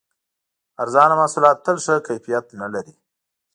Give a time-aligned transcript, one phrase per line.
[0.83, 2.93] ارزانه محصولات تل ښه کیفیت نه لري.